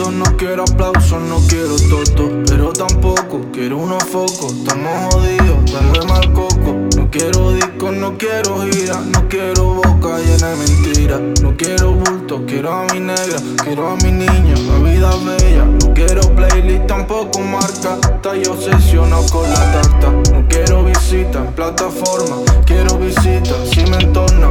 no 0.00 0.24
quiero 0.38 0.62
aplausos, 0.62 1.20
no 1.22 1.38
quiero 1.48 1.76
toto, 1.90 2.30
pero 2.46 2.72
tampoco 2.72 3.42
quiero 3.52 3.76
unos 3.76 4.02
focos. 4.04 4.52
Estamos 4.52 5.14
jodidos, 5.14 5.70
dale 5.70 6.06
mal 6.06 6.32
coco. 6.32 6.76
No 6.96 7.10
quiero 7.10 7.52
discos, 7.52 7.94
no 7.96 8.16
quiero 8.16 8.62
gira, 8.70 9.00
no 9.00 9.28
quiero 9.28 9.74
boca 9.74 10.18
llena 10.18 10.48
de 10.48 10.56
mentiras. 10.56 11.20
No 11.42 11.54
quiero 11.56 11.92
bulto, 11.92 12.42
quiero 12.46 12.72
a 12.72 12.84
mi 12.92 13.00
negra, 13.00 13.38
quiero 13.62 13.90
a 13.90 13.96
mi 13.96 14.12
niña, 14.12 14.54
la 14.68 14.90
vida 14.90 15.10
bella. 15.26 15.64
No 15.64 15.94
quiero 15.94 16.22
playlist, 16.34 16.86
tampoco 16.86 17.40
marca. 17.40 17.98
Estoy 18.02 18.46
obsesionado 18.46 19.26
con 19.30 19.48
la 19.48 19.72
tarta. 19.72 20.10
No 20.32 20.46
quiero 20.48 20.84
visitas 20.84 21.36
en 21.46 21.52
plataforma, 21.52 22.36
quiero 22.64 22.98
visitas 22.98 23.58
si 23.70 23.84
me 23.90 23.98
entorna. 23.98 24.48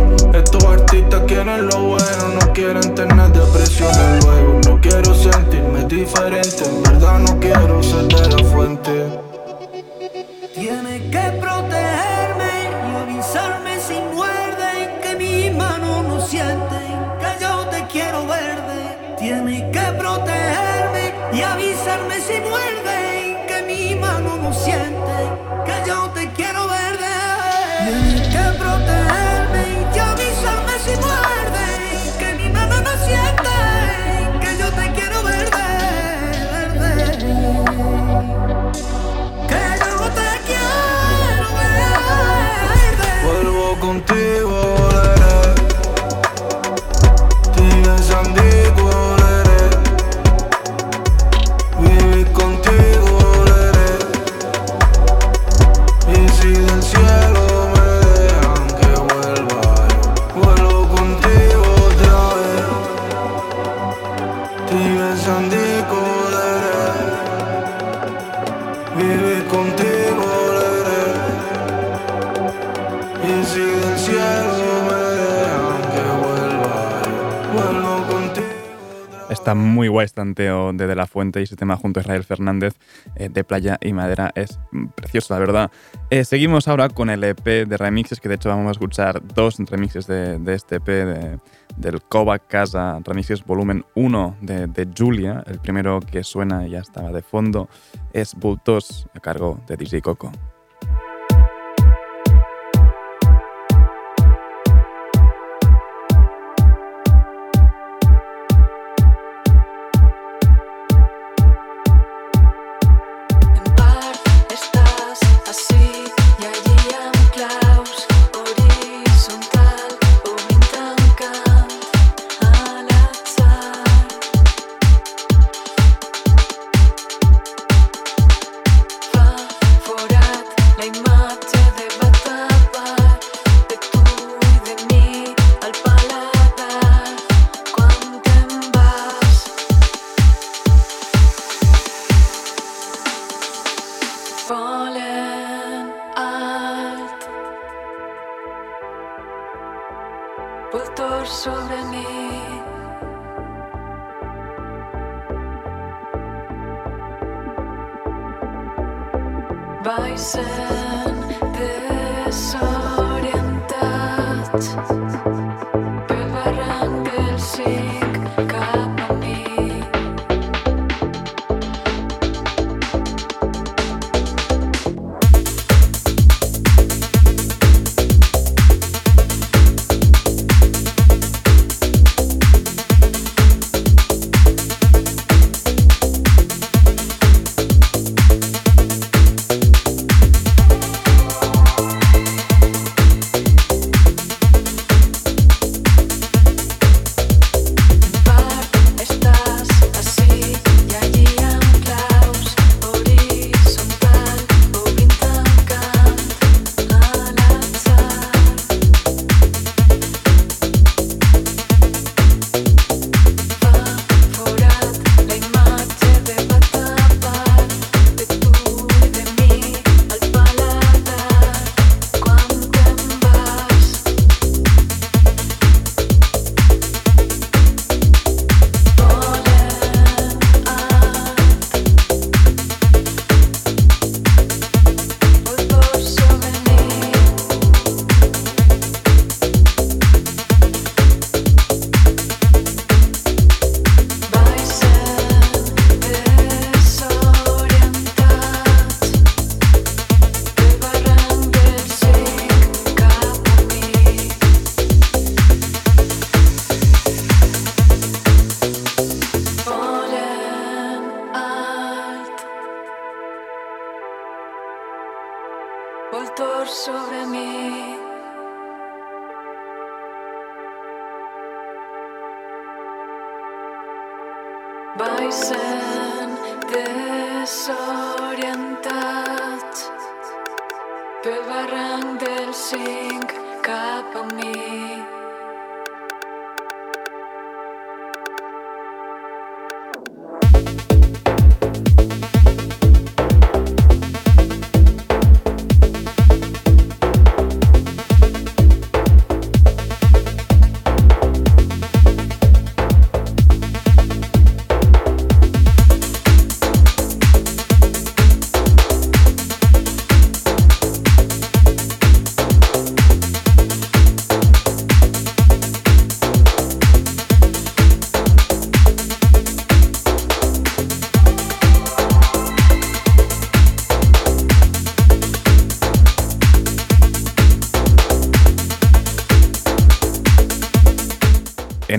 guay 80.02 80.06
estanteo 80.06 80.72
este 80.72 80.84
de 80.84 80.88
De 80.88 80.96
La 80.96 81.08
Fuente 81.08 81.40
y 81.40 81.44
ese 81.44 81.56
tema 81.56 81.76
junto 81.78 82.00
a 82.00 82.02
Israel 82.02 82.24
Fernández 82.24 82.74
eh, 83.16 83.30
de 83.30 83.44
Playa 83.44 83.78
y 83.82 83.94
Madera 83.94 84.32
es 84.36 84.60
mm, 84.72 84.88
precioso, 84.88 85.34
la 85.34 85.40
verdad. 85.40 85.72
Eh, 86.10 86.26
seguimos 86.26 86.68
ahora 86.68 86.90
con 86.90 87.10
el 87.10 87.24
EP 87.24 87.44
de 87.44 87.78
remixes, 87.78 88.20
que 88.20 88.30
de 88.30 88.36
hecho 88.36 88.50
vamos 88.50 88.68
a 88.68 88.72
escuchar 88.72 89.22
dos 89.36 89.58
remixes 89.60 90.08
de, 90.08 90.40
este 90.48 90.78
EP 90.78 90.86
de, 90.86 91.40
del 91.78 92.02
Cova 92.02 92.40
Casa 92.40 93.00
Remixes 93.04 93.46
Volumen 93.46 93.86
1 93.96 94.38
de, 94.42 94.68
de, 94.68 94.88
Julia. 94.98 95.44
El 95.48 95.60
primero 95.60 96.00
que 96.00 96.24
suena 96.24 96.68
ya 96.68 96.80
estaba 96.80 97.12
de 97.12 97.22
fondo 97.22 97.70
es 98.14 98.36
Bultos 98.36 99.08
a 99.14 99.20
cargo 99.20 99.60
de 99.68 99.78
DJ 99.78 100.02
Coco. 100.02 100.32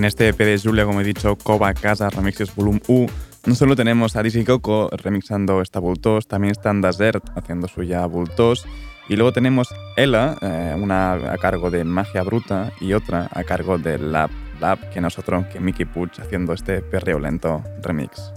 Este 0.05 0.29
EP 0.29 0.37
de 0.37 0.59
Julia, 0.59 0.85
como 0.85 1.01
he 1.01 1.03
dicho, 1.03 1.35
Cova 1.37 1.73
Casa 1.73 2.09
Remixes 2.09 2.55
Volume 2.55 2.81
U, 2.87 3.07
no 3.45 3.55
solo 3.55 3.75
tenemos 3.75 4.15
a 4.15 4.23
Dizzy 4.23 4.43
Coco 4.43 4.89
remixando 4.91 5.61
esta 5.61 5.79
Bultos, 5.79 6.27
también 6.27 6.51
está 6.51 6.73
Desert 6.73 7.23
haciendo 7.35 7.67
suya 7.67 8.05
Bultos, 8.05 8.65
y 9.09 9.15
luego 9.15 9.33
tenemos 9.33 9.73
Ella, 9.97 10.37
eh, 10.41 10.75
una 10.79 11.13
a 11.13 11.37
cargo 11.37 11.69
de 11.69 11.83
Magia 11.83 12.23
Bruta 12.23 12.71
y 12.79 12.93
otra 12.93 13.29
a 13.31 13.43
cargo 13.43 13.77
de 13.77 13.97
Lab 13.97 14.29
Lab, 14.59 14.89
que 14.89 15.01
nosotros, 15.01 15.45
que 15.47 15.59
Mickey 15.59 15.85
Puch 15.85 16.19
haciendo 16.19 16.53
este 16.53 16.81
perreo 16.81 17.19
lento 17.19 17.63
remix. 17.81 18.31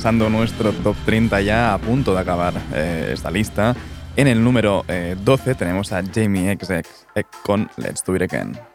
Repasando 0.00 0.30
nuestro 0.30 0.72
top 0.72 0.96
30 1.04 1.42
ya 1.42 1.74
a 1.74 1.78
punto 1.78 2.14
de 2.14 2.20
acabar 2.20 2.54
eh, 2.72 3.10
esta 3.12 3.30
lista. 3.30 3.76
En 4.16 4.28
el 4.28 4.42
número 4.42 4.82
eh, 4.88 5.14
12 5.22 5.54
tenemos 5.56 5.92
a 5.92 6.02
Jamie 6.02 6.56
XX 6.58 6.70
eh, 6.70 7.22
con 7.42 7.68
Let's 7.76 8.02
Do 8.02 8.16
It 8.16 8.22
Again. 8.22 8.69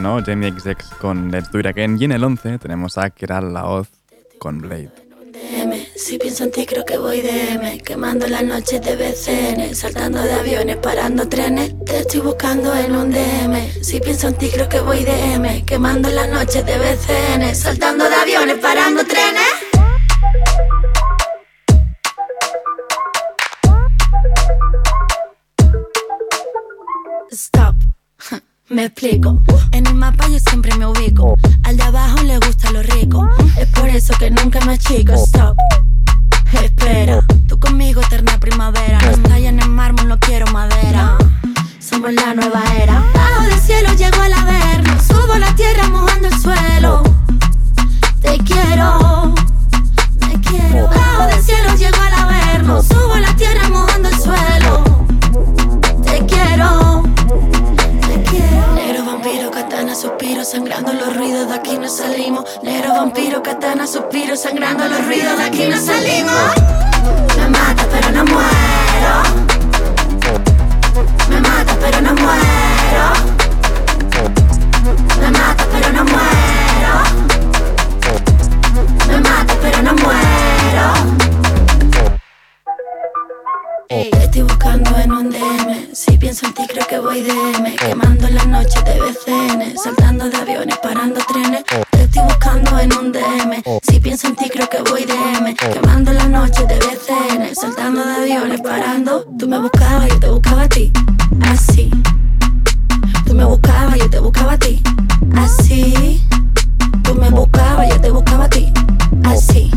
¿No? 0.00 0.22
Jamie 0.24 0.52
XX 0.52 0.82
con 0.98 1.30
Let's 1.30 1.50
Do 1.52 1.60
It 1.60 1.66
Again. 1.66 1.98
Y 2.00 2.04
en 2.06 2.12
el 2.12 2.24
11 2.24 2.58
tenemos 2.58 2.96
a 2.96 3.10
Keral 3.10 3.52
Laoz 3.52 3.88
con 4.38 4.58
Blade. 4.58 4.90
Si 5.94 6.18
pienso 6.18 6.44
en 6.44 6.50
ti 6.50 6.64
creo 6.64 6.84
que 6.84 6.98
voy 6.98 7.20
DM 7.20 7.80
Quemando 7.80 8.26
las 8.26 8.42
noches 8.42 8.80
de 8.80 8.96
BCN 8.96 9.74
Saltando 9.74 10.22
de 10.22 10.32
aviones, 10.32 10.76
parando 10.76 11.28
trenes 11.28 11.74
Te 11.84 11.98
estoy 12.00 12.20
buscando 12.20 12.74
en 12.74 12.94
un 12.94 13.10
DM 13.10 13.82
Si 13.82 13.98
pienso 14.00 14.28
en 14.28 14.34
ti 14.34 14.48
creo 14.50 14.68
que 14.68 14.80
voy 14.80 15.04
DM 15.04 15.64
Quemando 15.64 16.08
las 16.10 16.28
noches 16.28 16.64
de 16.64 16.78
BCN 16.78 17.54
Saltando 17.54 18.08
de 18.08 18.14
aviones, 18.14 18.58
parando 18.58 19.04
trenes 19.04 19.42
Stop. 27.30 27.95
Me 28.68 28.86
explico. 28.86 29.40
En 29.70 29.86
el 29.86 29.94
mapa 29.94 30.26
yo 30.28 30.40
siempre 30.40 30.74
me 30.74 30.86
ubico. 30.86 31.36
Al 31.62 31.76
de 31.76 31.84
abajo 31.84 32.20
le 32.24 32.36
gusta 32.38 32.72
lo 32.72 32.82
rico. 32.82 33.30
Es 33.56 33.68
por 33.68 33.88
eso 33.88 34.12
que 34.18 34.28
nunca 34.28 34.58
me 34.66 34.72
achico. 34.72 35.12
Stop. 35.12 35.56
Espera. 36.52 37.20
Tú 37.46 37.60
conmigo 37.60 38.00
eterna 38.00 38.40
primavera. 38.40 38.98
No 39.02 39.10
estalla 39.10 39.50
en 39.50 39.60
el 39.60 39.68
mármol, 39.68 40.08
no 40.08 40.18
quiero 40.18 40.46
madera. 40.52 41.16
Somos 41.78 42.12
la 42.12 42.34
nueva 42.34 42.64
era. 42.82 43.04
Bajo 43.14 43.42
del 43.42 43.60
cielo 43.60 43.92
llego 43.94 44.20
al 44.20 44.32
averno. 44.32 45.00
Subo 45.00 45.36
la 45.36 45.54
tierra 45.54 45.88
mojando 45.88 46.26
el 46.26 46.40
suelo. 46.40 47.02
Te 48.20 48.36
quiero. 48.38 49.32
Me 50.22 50.40
quiero. 50.40 50.88
Bajo 50.88 51.26
del 51.28 51.40
cielo 51.40 51.76
llego 51.76 52.00
al 52.00 52.14
averno. 52.14 52.82
Subo 52.82 53.14
la 53.16 53.36
tierra 53.36 53.68
mojando 53.68 54.08
el 54.08 54.18
suelo. 54.18 54.85
Suspiro, 59.96 60.44
sangrando 60.44 60.92
los 60.92 61.16
ruidos, 61.16 61.48
de 61.48 61.54
aquí 61.54 61.78
no 61.78 61.88
salimos. 61.88 62.44
Negro 62.62 62.92
vampiro, 62.92 63.42
katana, 63.42 63.86
suspiro, 63.86 64.36
sangrando 64.36 64.86
los 64.86 65.04
ruidos, 65.06 65.38
de 65.38 65.44
aquí 65.44 65.66
no 65.68 65.78
salimos. 65.78 66.34
Me 67.36 67.48
mata, 67.48 67.86
pero 67.90 68.10
no 68.12 68.24
muero. 68.24 69.22
Me 71.30 71.40
mata, 71.40 71.76
pero 71.80 72.00
no 72.02 72.12
muero. 72.12 73.06
Me 75.18 75.30
mata, 75.30 75.64
pero 75.72 75.92
no 75.92 76.04
muero. 76.04 76.94
Me 79.08 79.18
mata, 79.18 79.54
pero 79.62 79.82
no 79.82 79.94
muero. 79.94 81.25
Te 83.88 84.10
estoy 84.24 84.42
buscando 84.42 84.96
en 84.98 85.12
un 85.12 85.30
DM. 85.30 85.94
Si 85.94 86.18
pienso 86.18 86.46
en 86.46 86.54
ti, 86.54 86.66
creo 86.66 86.86
que 86.86 86.98
voy 86.98 87.22
DM. 87.22 87.76
Quemando 87.76 88.28
las 88.28 88.46
noches 88.46 88.84
de 88.84 89.00
BCN. 89.00 89.78
Saltando 89.78 90.28
de 90.28 90.36
aviones, 90.36 90.76
parando 90.78 91.20
trenes. 91.26 91.62
Te 91.90 92.02
estoy 92.02 92.22
buscando 92.24 92.78
en 92.78 92.92
un 92.96 93.12
DM. 93.12 93.62
Si 93.82 94.00
pienso 94.00 94.26
en 94.26 94.36
ti, 94.36 94.50
creo 94.50 94.68
que 94.68 94.82
voy 94.90 95.04
DM. 95.04 95.54
Quemando 95.54 96.12
las 96.12 96.28
noches 96.28 96.66
de 96.66 96.78
BCN. 96.78 97.54
Saltando 97.54 98.04
de 98.04 98.14
aviones, 98.14 98.60
parando. 98.60 99.24
Tú 99.38 99.46
me 99.46 99.58
buscabas, 99.58 100.08
yo 100.08 100.18
te 100.18 100.28
buscaba 100.30 100.62
a 100.62 100.68
ti. 100.68 100.92
Así. 101.42 101.90
Tú 103.24 103.34
me 103.34 103.44
buscabas, 103.44 103.98
yo 103.98 104.10
te 104.10 104.18
buscaba 104.18 104.52
a 104.54 104.58
ti. 104.58 104.82
Así. 105.36 106.22
Tú 107.04 107.14
me 107.14 107.30
buscabas, 107.30 107.88
yo 107.88 108.00
te 108.00 108.10
buscaba 108.10 108.44
a 108.46 108.50
ti. 108.50 108.72
Así. 109.24 109.70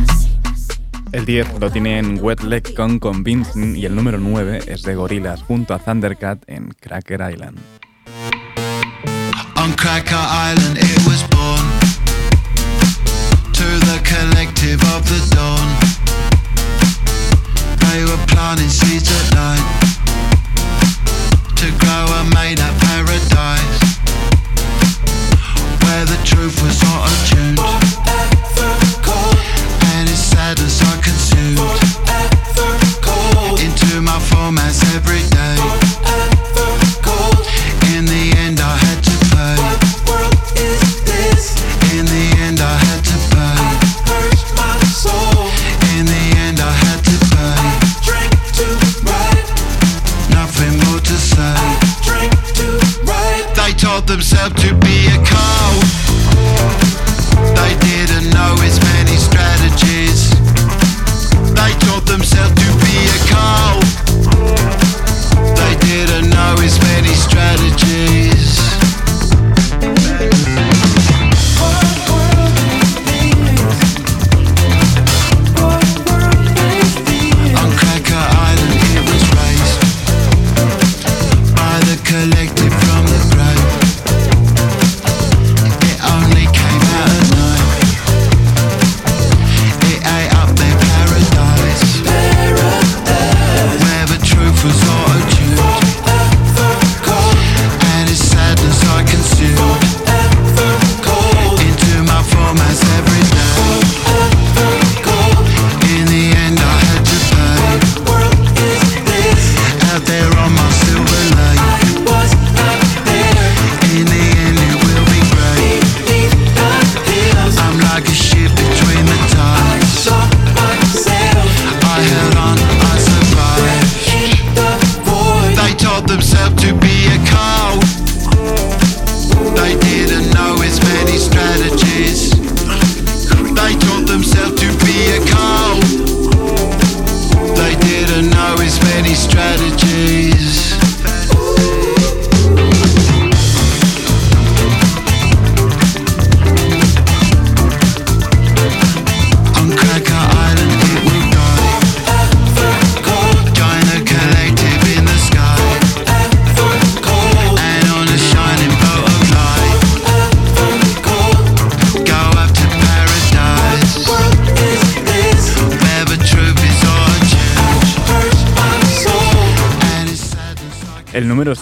El 1.12 1.26
10 1.26 1.60
lo 1.60 1.72
tienen 1.72 2.20
Wet 2.22 2.42
Leg 2.44 2.76
con 2.76 3.00
Convincing 3.00 3.76
y 3.76 3.86
el 3.86 3.96
número 3.96 4.20
9 4.20 4.60
es 4.68 4.84
de 4.84 4.94
Gorillaz 4.94 5.42
junto 5.42 5.74
a 5.74 5.80
Thundercat 5.80 6.44
en 6.48 6.70
Cracker 6.80 7.22
Island. 7.34 7.58
On 9.56 9.74
Cracker 9.74 10.16
Island 10.16 10.78
it 10.78 11.08
was 11.08 11.24
born. 11.30 11.66
To 13.54 13.66
the 13.88 14.00
collective 14.04 14.82
of 14.96 15.04
the 15.10 15.36
dawn. 15.36 15.68
They 17.80 18.06
were 18.06 18.26
planting 18.28 18.70
seeds 18.70 19.10
at 19.10 19.34
night. 19.34 19.66
To 21.56 21.72
grow 21.80 22.06
a 22.06 22.24
made 22.36 22.60
up 22.62 22.78
paradise. 22.80 23.98
Where 25.84 26.06
the 26.06 26.20
truth 26.24 26.62
was 26.62 26.82
not 26.84 27.10
attuned. 27.10 27.60
And 29.92 30.08
its 30.08 30.20
sadness 30.20 30.82
I 30.84 30.99
romance 34.50 34.82
every 34.96 35.30
day. 35.30 35.49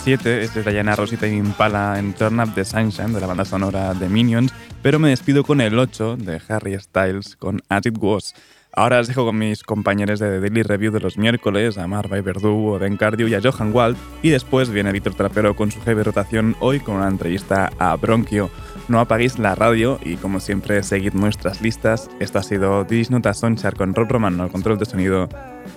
7 0.07 0.41
es 0.41 0.53
de 0.53 0.63
Diana 0.63 0.95
Rosita 0.95 1.27
y 1.27 1.35
Impala 1.35 1.99
en 1.99 2.13
Turn 2.13 2.39
Up 2.39 2.53
the 2.55 2.63
Sunshine 2.63 3.11
de 3.11 3.19
la 3.19 3.27
banda 3.27 3.43
sonora 3.43 3.93
de 3.93 4.07
Minions, 4.07 4.53
pero 4.81 4.99
me 4.99 5.09
despido 5.09 5.43
con 5.43 5.59
el 5.59 5.77
8 5.77 6.15
de 6.15 6.41
Harry 6.47 6.79
Styles 6.79 7.35
con 7.35 7.61
As 7.67 7.85
It 7.85 7.97
Was. 7.99 8.33
Ahora 8.71 9.01
os 9.01 9.09
dejo 9.09 9.25
con 9.25 9.37
mis 9.37 9.63
compañeros 9.63 10.19
de 10.19 10.29
The 10.29 10.39
Daily 10.39 10.63
Review 10.63 10.93
de 10.93 11.01
los 11.01 11.17
miércoles, 11.17 11.77
a 11.77 11.87
Marva 11.87 12.17
y 12.17 12.21
Verdú, 12.21 12.73
a 12.73 12.77
Ben 12.77 12.95
Cardio 12.95 13.27
y 13.27 13.35
a 13.35 13.41
Johan 13.41 13.73
Wald. 13.73 13.97
Y 14.21 14.29
después 14.29 14.69
viene 14.69 14.93
Víctor 14.93 15.13
Trapero 15.13 15.57
con 15.57 15.71
su 15.71 15.81
heavy 15.81 16.03
rotación 16.03 16.55
hoy 16.61 16.79
con 16.79 16.95
una 16.95 17.09
entrevista 17.09 17.69
a 17.77 17.93
Bronquio. 17.97 18.49
No 18.87 19.01
apaguéis 19.01 19.37
la 19.37 19.55
radio 19.55 19.99
y 20.01 20.15
como 20.15 20.39
siempre 20.39 20.83
seguid 20.83 21.15
nuestras 21.15 21.61
listas. 21.61 22.09
Esto 22.21 22.39
ha 22.39 22.43
sido 22.43 22.85
This 22.85 23.11
Nota 23.11 23.33
Sonchar 23.33 23.75
con 23.75 23.93
Rob 23.93 24.07
Romano 24.09 24.43
al 24.43 24.51
control 24.51 24.77
de 24.77 24.85
sonido. 24.85 25.27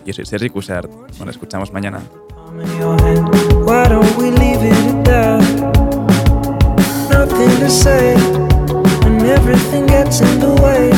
Yo 0.07 0.13
soy 0.13 0.25
Sergi 0.25 0.51
Cushart. 0.51 0.89
Nos 1.19 1.31
escuchamos 1.31 1.73
mañana. 1.73 2.01
Why 3.71 3.87
don't 3.87 4.17
we 4.17 4.33
leave 4.33 4.63
it 4.65 4.73
at 4.73 5.05
that? 5.05 5.43
Nothing 7.09 7.61
to 7.61 7.71
say, 7.71 8.15
and 9.07 9.23
everything 9.23 9.87
gets 9.87 10.21
in 10.21 10.41
the 10.41 10.53
way. 10.61 10.91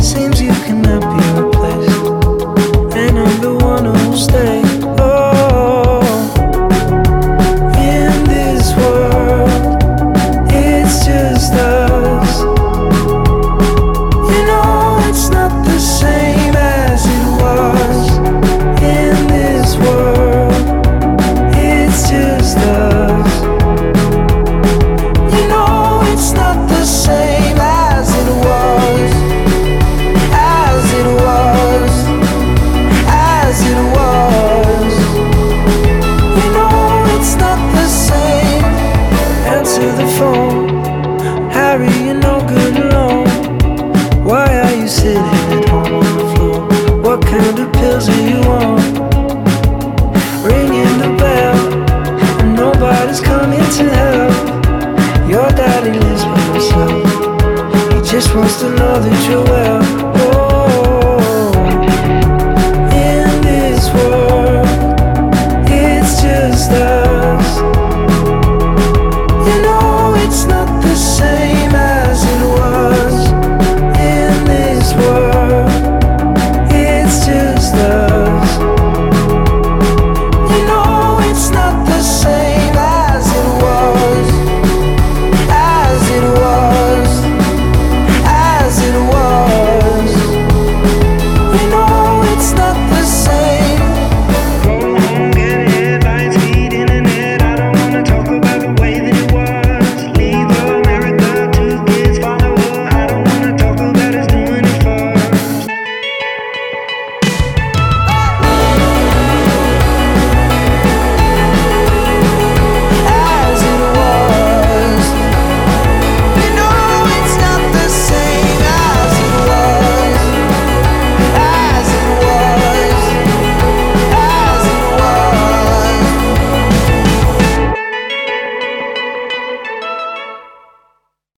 Seems 0.00 0.40
you 0.40 0.52
cannot 0.62 1.02
be 1.02 1.40
replaced, 1.42 2.94
and 2.96 3.18
I'm 3.18 3.40
the 3.40 3.56
one 3.64 3.86
who'll 3.86 4.16
stay. 4.16 4.69